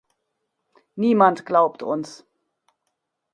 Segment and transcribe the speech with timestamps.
[0.95, 2.25] Niemand glaubt uns.